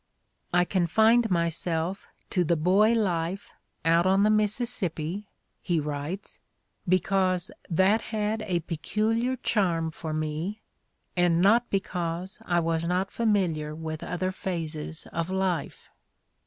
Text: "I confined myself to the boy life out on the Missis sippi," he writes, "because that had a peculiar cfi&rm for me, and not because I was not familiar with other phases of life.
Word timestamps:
"I 0.51 0.65
confined 0.65 1.29
myself 1.29 2.07
to 2.31 2.43
the 2.43 2.55
boy 2.55 2.93
life 2.93 3.53
out 3.85 4.07
on 4.07 4.23
the 4.23 4.31
Missis 4.31 4.71
sippi," 4.73 5.25
he 5.61 5.79
writes, 5.79 6.39
"because 6.89 7.51
that 7.69 8.01
had 8.09 8.41
a 8.47 8.61
peculiar 8.61 9.37
cfi&rm 9.37 9.91
for 9.91 10.11
me, 10.11 10.63
and 11.15 11.39
not 11.39 11.69
because 11.69 12.39
I 12.45 12.59
was 12.59 12.83
not 12.85 13.11
familiar 13.11 13.75
with 13.75 14.01
other 14.01 14.31
phases 14.31 15.05
of 15.13 15.29
life. 15.29 15.87